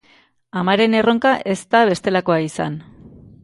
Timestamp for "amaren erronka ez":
0.61-1.59